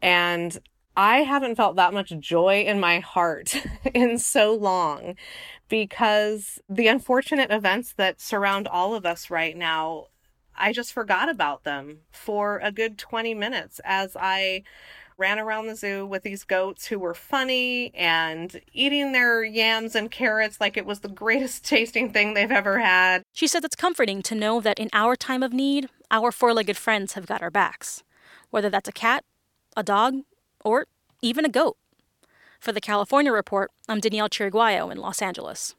and 0.00 0.58
I 0.96 1.18
haven't 1.18 1.56
felt 1.56 1.76
that 1.76 1.94
much 1.94 2.12
joy 2.18 2.64
in 2.66 2.80
my 2.80 3.00
heart 3.00 3.54
in 3.94 4.18
so 4.18 4.54
long 4.54 5.16
because 5.68 6.60
the 6.68 6.88
unfortunate 6.88 7.50
events 7.50 7.92
that 7.94 8.20
surround 8.20 8.66
all 8.66 8.94
of 8.94 9.06
us 9.06 9.30
right 9.30 9.56
now 9.56 10.06
I 10.60 10.72
just 10.72 10.92
forgot 10.92 11.30
about 11.30 11.64
them 11.64 12.00
for 12.12 12.60
a 12.62 12.70
good 12.70 12.98
20 12.98 13.32
minutes 13.34 13.80
as 13.82 14.14
I 14.14 14.62
ran 15.16 15.38
around 15.38 15.66
the 15.66 15.76
zoo 15.76 16.06
with 16.06 16.22
these 16.22 16.44
goats 16.44 16.86
who 16.86 16.98
were 16.98 17.14
funny 17.14 17.94
and 17.94 18.60
eating 18.72 19.12
their 19.12 19.42
yams 19.42 19.94
and 19.94 20.10
carrots 20.10 20.60
like 20.60 20.76
it 20.76 20.86
was 20.86 21.00
the 21.00 21.08
greatest 21.08 21.64
tasting 21.66 22.12
thing 22.12 22.34
they've 22.34 22.50
ever 22.50 22.78
had. 22.78 23.22
She 23.32 23.46
says 23.46 23.64
it's 23.64 23.76
comforting 23.76 24.22
to 24.22 24.34
know 24.34 24.60
that 24.60 24.78
in 24.78 24.90
our 24.92 25.16
time 25.16 25.42
of 25.42 25.52
need, 25.52 25.88
our 26.10 26.30
four 26.30 26.52
legged 26.52 26.76
friends 26.76 27.14
have 27.14 27.26
got 27.26 27.42
our 27.42 27.50
backs, 27.50 28.02
whether 28.50 28.70
that's 28.70 28.88
a 28.88 28.92
cat, 28.92 29.24
a 29.76 29.82
dog, 29.82 30.14
or 30.64 30.86
even 31.22 31.44
a 31.44 31.48
goat. 31.48 31.76
For 32.60 32.72
the 32.72 32.80
California 32.80 33.32
Report, 33.32 33.70
I'm 33.88 34.00
Danielle 34.00 34.28
Chiriguayo 34.28 34.92
in 34.92 34.98
Los 34.98 35.22
Angeles. 35.22 35.74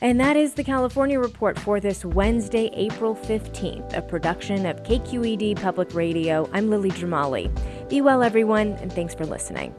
And 0.00 0.20
that 0.20 0.36
is 0.36 0.52
the 0.52 0.64
California 0.64 1.18
Report 1.18 1.58
for 1.58 1.80
this 1.80 2.04
Wednesday, 2.04 2.70
April 2.74 3.14
15th, 3.14 3.96
a 3.96 4.02
production 4.02 4.66
of 4.66 4.82
KQED 4.82 5.60
Public 5.60 5.94
Radio. 5.94 6.48
I'm 6.52 6.68
Lily 6.68 6.90
Jamali. 6.90 7.50
Be 7.88 8.02
well, 8.02 8.22
everyone, 8.22 8.72
and 8.82 8.92
thanks 8.92 9.14
for 9.14 9.24
listening. 9.24 9.74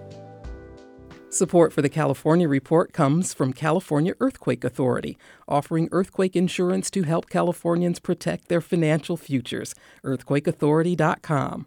Support 1.35 1.73
for 1.73 1.81
the 1.81 1.89
California 1.89 2.47
Report 2.47 2.93
comes 2.93 3.33
from 3.33 3.51
California 3.51 4.13
Earthquake 4.21 4.63
Authority, 4.63 5.17
offering 5.49 5.89
earthquake 5.91 6.33
insurance 6.33 6.89
to 6.91 7.03
help 7.03 7.29
Californians 7.29 7.99
protect 7.99 8.47
their 8.47 8.61
financial 8.61 9.17
futures. 9.17 9.75
EarthquakeAuthority.com. 10.05 11.65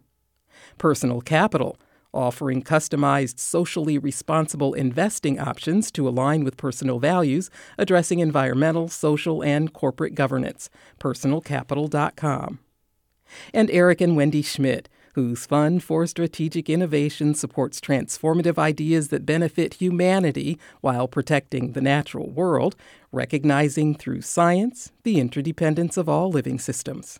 Personal 0.79 1.21
Capital 1.21 1.79
offering 2.15 2.63
customized, 2.63 3.39
socially 3.39 3.99
responsible 3.99 4.73
investing 4.73 5.39
options 5.39 5.91
to 5.91 6.09
align 6.09 6.45
with 6.45 6.57
personal 6.57 6.99
values, 6.99 7.51
addressing 7.77 8.21
environmental, 8.21 8.89
social, 8.89 9.45
and 9.45 9.75
corporate 9.75 10.15
governance. 10.15 10.71
PersonalCapital.com. 10.99 12.59
And 13.53 13.71
Eric 13.71 14.01
and 14.01 14.17
Wendy 14.17 14.41
Schmidt, 14.41 14.89
whose 15.19 15.47
Fund 15.47 15.83
for 15.83 16.07
Strategic 16.07 16.71
Innovation 16.71 17.35
supports 17.35 17.81
transformative 17.81 18.57
ideas 18.57 19.09
that 19.09 19.27
benefit 19.27 19.75
humanity 19.75 20.61
while 20.81 21.09
protecting 21.09 21.73
the 21.73 21.81
natural 21.81 22.31
world, 22.31 22.77
recognizing 23.11 23.97
through 23.97 24.21
science 24.21 24.93
the 25.03 25.19
interdependence 25.19 25.97
of 25.97 26.09
all 26.09 26.31
living 26.31 26.57
systems. 26.57 27.19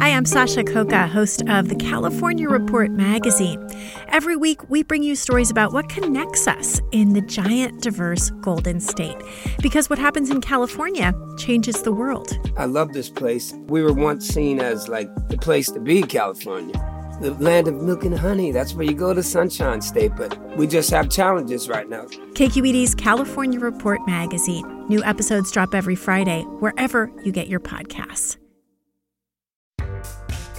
Hi, 0.00 0.16
I'm 0.16 0.24
Sasha 0.24 0.64
Khokha, 0.64 1.10
host 1.10 1.42
of 1.46 1.68
the 1.68 1.74
California 1.74 2.48
Report 2.48 2.90
magazine. 2.90 3.68
Every 4.08 4.34
week, 4.34 4.70
we 4.70 4.82
bring 4.82 5.02
you 5.02 5.14
stories 5.14 5.50
about 5.50 5.74
what 5.74 5.90
connects 5.90 6.48
us 6.48 6.80
in 6.90 7.12
the 7.12 7.20
giant, 7.20 7.82
diverse 7.82 8.30
Golden 8.40 8.80
State. 8.80 9.18
Because 9.60 9.90
what 9.90 9.98
happens 9.98 10.30
in 10.30 10.40
California 10.40 11.12
changes 11.36 11.82
the 11.82 11.92
world. 11.92 12.32
I 12.56 12.64
love 12.64 12.94
this 12.94 13.10
place. 13.10 13.52
We 13.66 13.82
were 13.82 13.92
once 13.92 14.26
seen 14.26 14.58
as 14.58 14.88
like 14.88 15.10
the 15.28 15.36
place 15.36 15.70
to 15.72 15.80
be, 15.80 16.00
California. 16.00 16.99
The 17.20 17.34
land 17.34 17.68
of 17.68 17.74
milk 17.74 18.04
and 18.04 18.18
honey. 18.18 18.50
That's 18.50 18.72
where 18.72 18.86
you 18.86 18.94
go 18.94 19.12
to 19.12 19.22
Sunshine 19.22 19.82
State, 19.82 20.12
but 20.16 20.38
we 20.56 20.66
just 20.66 20.90
have 20.90 21.10
challenges 21.10 21.68
right 21.68 21.86
now. 21.86 22.06
KQED's 22.32 22.94
California 22.94 23.60
Report 23.60 24.00
magazine. 24.06 24.88
New 24.88 25.04
episodes 25.04 25.52
drop 25.52 25.74
every 25.74 25.96
Friday, 25.96 26.44
wherever 26.60 27.12
you 27.22 27.30
get 27.30 27.46
your 27.46 27.60
podcasts. 27.60 28.38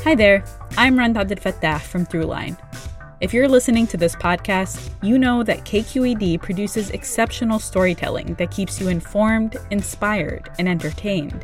Hi 0.03 0.13
there, 0.13 0.45
I'm 0.77 0.99
Rund 0.99 1.15
Abdelfatah 1.15 1.81
from 1.81 2.05
Throughline. 2.05 2.57
If 3.21 3.33
you're 3.33 3.47
listening 3.47 3.87
to 3.87 3.97
this 3.97 4.15
podcast, 4.15 4.91
you 5.01 5.17
know 5.17 5.41
that 5.43 5.65
KQED 5.65 6.41
produces 6.43 6.91
exceptional 6.91 7.57
storytelling 7.57 8.35
that 8.35 8.51
keeps 8.51 8.79
you 8.79 8.87
informed, 8.87 9.57
inspired, 9.71 10.49
and 10.59 10.69
entertained. 10.69 11.43